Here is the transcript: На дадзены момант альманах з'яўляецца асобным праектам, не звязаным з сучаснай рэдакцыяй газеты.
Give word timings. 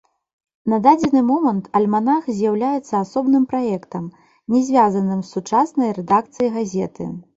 На 0.71 0.77
дадзены 0.85 1.21
момант 1.31 1.67
альманах 1.79 2.31
з'яўляецца 2.39 2.93
асобным 3.03 3.45
праектам, 3.51 4.07
не 4.55 4.63
звязаным 4.71 5.19
з 5.23 5.27
сучаснай 5.37 5.89
рэдакцыяй 5.99 6.49
газеты. 6.57 7.03